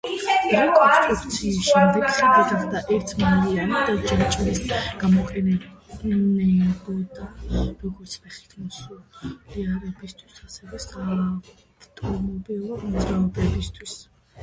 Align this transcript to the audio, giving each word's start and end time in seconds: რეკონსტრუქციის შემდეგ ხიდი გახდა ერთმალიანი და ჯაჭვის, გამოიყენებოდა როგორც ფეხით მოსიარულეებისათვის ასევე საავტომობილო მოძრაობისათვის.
რეკონსტრუქციის 0.51 1.57
შემდეგ 1.65 2.05
ხიდი 2.13 2.37
გახდა 2.51 2.79
ერთმალიანი 2.95 3.81
და 3.89 3.97
ჯაჭვის, 4.11 4.63
გამოიყენებოდა 5.03 7.27
როგორც 7.67 8.15
ფეხით 8.23 8.55
მოსიარულეებისათვის 8.63 10.41
ასევე 10.49 10.81
საავტომობილო 10.87 12.81
მოძრაობისათვის. 12.95 13.95